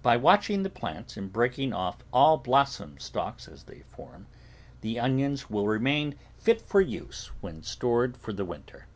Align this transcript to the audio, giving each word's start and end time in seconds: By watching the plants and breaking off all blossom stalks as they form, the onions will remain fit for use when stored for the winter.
By 0.00 0.16
watching 0.16 0.62
the 0.62 0.70
plants 0.70 1.16
and 1.16 1.32
breaking 1.32 1.72
off 1.72 2.04
all 2.12 2.36
blossom 2.36 3.00
stalks 3.00 3.48
as 3.48 3.64
they 3.64 3.80
form, 3.80 4.28
the 4.80 5.00
onions 5.00 5.50
will 5.50 5.66
remain 5.66 6.14
fit 6.38 6.60
for 6.60 6.80
use 6.80 7.32
when 7.40 7.64
stored 7.64 8.16
for 8.16 8.32
the 8.32 8.44
winter. 8.44 8.86